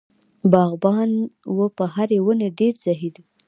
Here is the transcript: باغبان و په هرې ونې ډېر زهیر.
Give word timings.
باغبان 0.51 1.09
و 1.55 1.59
په 1.77 1.85
هرې 1.93 2.19
ونې 2.25 2.49
ډېر 2.59 2.73
زهیر. 2.85 3.15